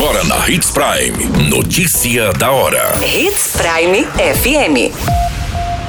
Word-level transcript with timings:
Agora 0.00 0.22
na 0.22 0.48
Hits 0.48 0.70
Prime. 0.70 1.50
Notícia 1.50 2.32
da 2.34 2.52
hora. 2.52 2.92
Hits 3.04 3.56
Prime 3.56 4.04
FM. 4.04 4.94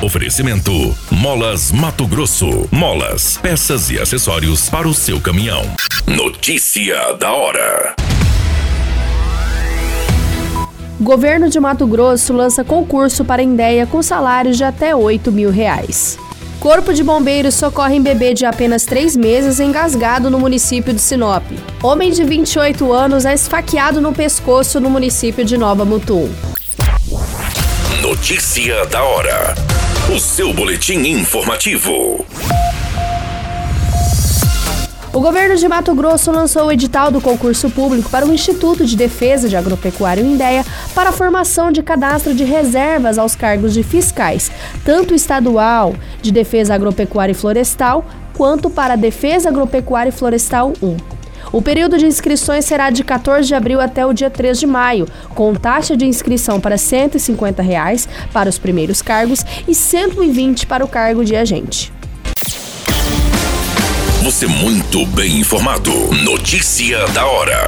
Oferecimento: 0.03 0.71
Molas 1.11 1.71
Mato 1.71 2.07
Grosso. 2.07 2.67
Molas, 2.71 3.37
peças 3.37 3.91
e 3.91 3.99
acessórios 3.99 4.67
para 4.67 4.87
o 4.87 4.95
seu 4.95 5.21
caminhão. 5.21 5.61
Notícia 6.07 7.13
da 7.19 7.31
hora. 7.31 7.93
Governo 10.99 11.47
de 11.47 11.59
Mato 11.59 11.85
Grosso 11.85 12.33
lança 12.33 12.63
concurso 12.63 13.23
para 13.23 13.43
Indéia 13.43 13.85
com 13.85 14.01
salários 14.01 14.57
de 14.57 14.63
até 14.63 14.95
8 14.95 15.31
mil 15.31 15.51
reais. 15.51 16.17
Corpo 16.59 16.93
de 16.93 17.01
Bombeiros 17.03 17.55
socorre 17.55 17.95
em 17.95 18.01
bebê 18.01 18.33
de 18.33 18.45
apenas 18.45 18.83
três 18.83 19.15
meses 19.15 19.61
engasgado 19.61 20.29
no 20.29 20.37
município 20.37 20.93
de 20.93 20.99
Sinop. 20.99 21.43
Homem 21.81 22.11
de 22.11 22.25
28 22.25 22.91
anos 22.91 23.25
é 23.25 23.33
esfaqueado 23.33 24.01
no 24.01 24.11
pescoço 24.11 24.77
no 24.77 24.89
município 24.89 25.45
de 25.45 25.57
Nova 25.57 25.85
Mutum. 25.85 26.29
Notícia 28.01 28.85
da 28.87 29.01
hora. 29.01 29.55
O 30.13 30.19
seu 30.19 30.53
boletim 30.53 30.99
informativo. 31.07 32.25
O 35.11 35.21
governo 35.21 35.55
de 35.55 35.67
Mato 35.67 35.95
Grosso 35.95 36.31
lançou 36.31 36.67
o 36.67 36.71
edital 36.71 37.09
do 37.09 37.19
concurso 37.19 37.67
público 37.71 38.11
para 38.11 38.27
o 38.27 38.31
Instituto 38.31 38.85
de 38.85 38.95
Defesa 38.95 39.49
de 39.49 39.57
Agropecuário 39.57 40.23
Indéia 40.23 40.63
para 40.93 41.09
a 41.09 41.11
formação 41.11 41.71
de 41.71 41.81
cadastro 41.81 42.31
de 42.31 42.43
reservas 42.43 43.17
aos 43.17 43.35
cargos 43.35 43.73
de 43.73 43.81
fiscais, 43.81 44.51
tanto 44.85 45.15
estadual 45.15 45.95
de 46.21 46.31
Defesa 46.31 46.75
Agropecuária 46.75 47.31
e 47.31 47.35
Florestal, 47.35 48.05
quanto 48.37 48.69
para 48.69 48.95
Defesa 48.95 49.49
Agropecuária 49.49 50.09
e 50.09 50.13
Florestal 50.13 50.73
1. 50.81 50.97
O 51.51 51.59
período 51.59 51.97
de 51.97 52.05
inscrições 52.05 52.65
será 52.65 52.91
de 52.91 53.03
14 53.03 53.47
de 53.47 53.55
abril 53.55 53.81
até 53.81 54.05
o 54.05 54.13
dia 54.13 54.29
3 54.29 54.59
de 54.59 54.67
maio, 54.67 55.07
com 55.33 55.55
taxa 55.55 55.97
de 55.97 56.05
inscrição 56.05 56.61
para 56.61 56.77
150 56.77 57.63
reais 57.63 58.07
para 58.31 58.47
os 58.47 58.59
primeiros 58.59 59.01
cargos 59.01 59.43
e 59.67 59.71
R$ 59.71 59.73
120 59.73 60.67
para 60.67 60.85
o 60.85 60.87
cargo 60.87 61.25
de 61.25 61.35
agente. 61.35 61.91
Você 64.29 64.45
muito 64.45 65.07
bem 65.07 65.39
informado. 65.39 65.91
Notícia 66.23 67.03
da 67.07 67.25
hora. 67.25 67.65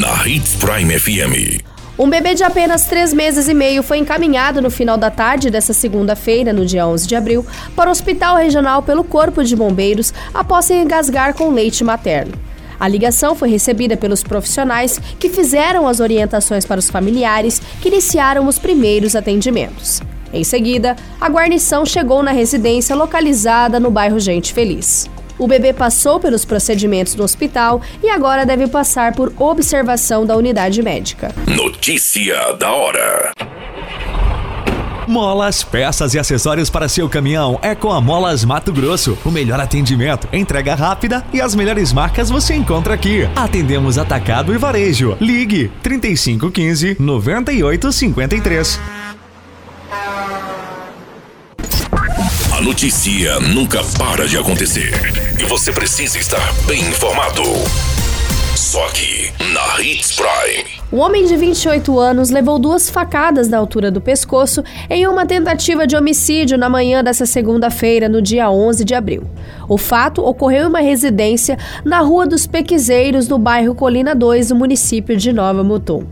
Na 0.00 0.26
Hits 0.26 0.56
Prime 0.56 0.98
FM. 0.98 1.62
Um 1.96 2.10
bebê 2.10 2.34
de 2.34 2.42
apenas 2.42 2.86
três 2.86 3.14
meses 3.14 3.46
e 3.46 3.54
meio 3.54 3.84
foi 3.84 3.98
encaminhado 3.98 4.60
no 4.60 4.72
final 4.72 4.96
da 4.98 5.12
tarde 5.12 5.50
dessa 5.50 5.72
segunda-feira, 5.72 6.52
no 6.52 6.66
dia 6.66 6.84
11 6.84 7.06
de 7.06 7.14
abril, 7.14 7.46
para 7.76 7.88
o 7.88 7.92
Hospital 7.92 8.38
Regional 8.38 8.82
pelo 8.82 9.04
Corpo 9.04 9.44
de 9.44 9.54
Bombeiros 9.54 10.12
após 10.34 10.64
se 10.64 10.74
engasgar 10.74 11.32
com 11.34 11.52
leite 11.52 11.84
materno. 11.84 12.32
A 12.80 12.88
ligação 12.88 13.36
foi 13.36 13.48
recebida 13.48 13.96
pelos 13.96 14.24
profissionais 14.24 15.00
que 15.20 15.28
fizeram 15.28 15.86
as 15.86 16.00
orientações 16.00 16.66
para 16.66 16.80
os 16.80 16.90
familiares 16.90 17.62
que 17.80 17.86
iniciaram 17.86 18.48
os 18.48 18.58
primeiros 18.58 19.14
atendimentos. 19.14 20.02
Em 20.34 20.42
seguida, 20.42 20.96
a 21.20 21.28
guarnição 21.28 21.86
chegou 21.86 22.20
na 22.22 22.32
residência 22.32 22.96
localizada 22.96 23.78
no 23.78 23.90
bairro 23.90 24.18
Gente 24.18 24.52
Feliz. 24.52 25.08
O 25.38 25.46
bebê 25.46 25.72
passou 25.72 26.18
pelos 26.18 26.44
procedimentos 26.44 27.14
do 27.14 27.22
hospital 27.22 27.80
e 28.02 28.08
agora 28.08 28.44
deve 28.44 28.66
passar 28.66 29.14
por 29.14 29.32
observação 29.38 30.26
da 30.26 30.36
unidade 30.36 30.82
médica. 30.82 31.32
Notícia 31.46 32.52
da 32.54 32.72
hora. 32.72 33.32
Molas, 35.06 35.62
peças 35.62 36.14
e 36.14 36.18
acessórios 36.18 36.70
para 36.70 36.88
seu 36.88 37.08
caminhão 37.08 37.58
é 37.62 37.74
com 37.74 37.92
a 37.92 38.00
Molas 38.00 38.44
Mato 38.44 38.72
Grosso. 38.72 39.16
O 39.24 39.30
melhor 39.30 39.60
atendimento, 39.60 40.26
entrega 40.32 40.74
rápida 40.74 41.24
e 41.32 41.40
as 41.40 41.54
melhores 41.54 41.92
marcas 41.92 42.30
você 42.30 42.54
encontra 42.54 42.94
aqui. 42.94 43.28
Atendemos 43.36 43.98
atacado 43.98 44.54
e 44.54 44.58
varejo. 44.58 45.16
Ligue 45.20 45.70
3515 45.82 46.96
9853. 46.98 48.80
A 52.50 52.53
notícia 52.64 53.38
nunca 53.40 53.84
para 53.98 54.26
de 54.26 54.38
acontecer 54.38 54.90
e 55.38 55.44
você 55.44 55.70
precisa 55.70 56.16
estar 56.16 56.40
bem 56.66 56.80
informado. 56.80 57.42
Só 58.56 58.82
aqui 58.86 59.30
na 59.52 59.82
Hits 59.82 60.16
Prime. 60.16 60.64
O 60.90 60.96
homem 60.96 61.26
de 61.26 61.36
28 61.36 61.98
anos 61.98 62.30
levou 62.30 62.58
duas 62.58 62.88
facadas 62.88 63.48
na 63.48 63.58
altura 63.58 63.90
do 63.90 64.00
pescoço 64.00 64.64
em 64.88 65.06
uma 65.06 65.26
tentativa 65.26 65.86
de 65.86 65.94
homicídio 65.94 66.56
na 66.56 66.70
manhã 66.70 67.04
dessa 67.04 67.26
segunda-feira, 67.26 68.08
no 68.08 68.22
dia 68.22 68.50
11 68.50 68.82
de 68.82 68.94
abril. 68.94 69.24
O 69.68 69.76
fato 69.76 70.24
ocorreu 70.24 70.64
em 70.64 70.68
uma 70.68 70.80
residência 70.80 71.58
na 71.84 72.00
Rua 72.00 72.26
dos 72.26 72.46
Pequizeiros, 72.46 73.28
no 73.28 73.38
bairro 73.38 73.74
Colina 73.74 74.14
2, 74.14 74.48
no 74.48 74.56
município 74.56 75.18
de 75.18 75.34
Nova 75.34 75.62
Mutum. 75.62 76.06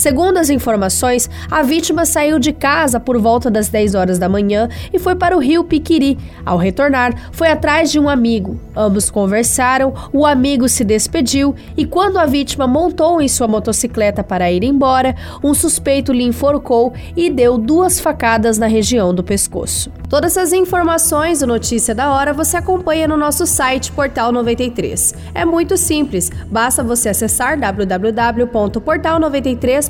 Segundo 0.00 0.38
as 0.38 0.48
informações, 0.48 1.28
a 1.50 1.62
vítima 1.62 2.06
saiu 2.06 2.38
de 2.38 2.54
casa 2.54 2.98
por 2.98 3.18
volta 3.18 3.50
das 3.50 3.68
10 3.68 3.94
horas 3.94 4.18
da 4.18 4.30
manhã 4.30 4.66
e 4.90 4.98
foi 4.98 5.14
para 5.14 5.36
o 5.36 5.38
rio 5.38 5.62
Piquiri. 5.62 6.16
Ao 6.42 6.56
retornar, 6.56 7.12
foi 7.32 7.48
atrás 7.48 7.92
de 7.92 8.00
um 8.00 8.08
amigo. 8.08 8.58
Ambos 8.74 9.10
conversaram, 9.10 9.92
o 10.10 10.24
amigo 10.24 10.66
se 10.70 10.84
despediu 10.84 11.54
e 11.76 11.84
quando 11.84 12.16
a 12.16 12.24
vítima 12.24 12.66
montou 12.66 13.20
em 13.20 13.28
sua 13.28 13.46
motocicleta 13.46 14.24
para 14.24 14.50
ir 14.50 14.64
embora, 14.64 15.14
um 15.44 15.52
suspeito 15.52 16.14
lhe 16.14 16.24
enforcou 16.24 16.94
e 17.14 17.28
deu 17.28 17.58
duas 17.58 18.00
facadas 18.00 18.56
na 18.56 18.66
região 18.66 19.12
do 19.12 19.22
pescoço. 19.22 19.92
Todas 20.08 20.38
as 20.38 20.54
informações 20.54 21.40
do 21.40 21.46
Notícia 21.46 21.94
da 21.94 22.10
Hora 22.10 22.32
você 22.32 22.56
acompanha 22.56 23.06
no 23.06 23.18
nosso 23.18 23.46
site 23.46 23.92
Portal 23.92 24.32
93. 24.32 25.14
É 25.34 25.44
muito 25.44 25.76
simples, 25.76 26.32
basta 26.50 26.82
você 26.82 27.10
acessar 27.10 27.60
www.portal93 27.60 29.89